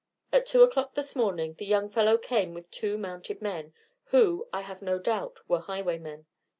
At 0.33 0.47
two 0.47 0.63
o'clock 0.63 0.95
this 0.95 1.15
morning 1.15 1.53
the 1.59 1.65
young 1.67 1.87
fellow 1.87 2.17
came 2.17 2.55
with 2.55 2.71
two 2.71 2.97
mounted 2.97 3.39
men, 3.39 3.71
who, 4.05 4.47
I 4.51 4.61
have 4.61 4.81
no 4.81 4.97
doubt, 4.97 5.47
were 5.47 5.59
highwaymen. 5.59 6.25